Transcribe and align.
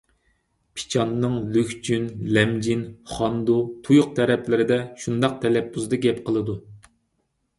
پىچاننىڭ 0.77 1.33
لۈكچۈن، 1.57 2.07
لەمجىن، 2.37 2.81
خاندۇ، 3.11 3.59
تۇيۇق 3.89 4.09
تەرەپلىرىدە 4.21 4.79
شۇنداق 5.05 5.37
تەلەپپۇزدا 5.45 6.01
گەپ 6.07 6.25
قىلىدۇ. 6.31 6.57